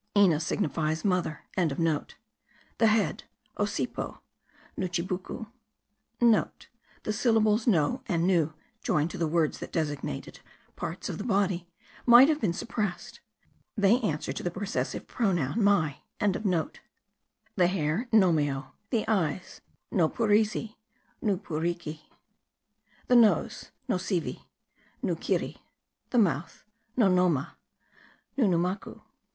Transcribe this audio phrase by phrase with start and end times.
[0.17, 3.25] Ina signifies mother.) The head:
[3.59, 4.21] Ossipo:
[4.75, 5.51] Nuchibucu.*
[5.89, 6.19] (*
[7.03, 10.41] The syllables no and nu, joined to the words that designate
[10.75, 11.67] parts of the body,
[12.07, 13.19] might have been suppressed;
[13.77, 18.71] they answer to the possessive pronoun my.) The hair: Nomao.
[18.89, 19.61] The eyes:
[19.93, 20.77] Nopurizi:
[21.23, 21.99] Nupuriki.
[23.05, 24.45] The nose: Nosivi:
[25.03, 25.57] Nukirri.
[26.09, 26.65] The mouth:
[26.97, 27.55] Nonoma:
[28.35, 29.03] Nunumacu.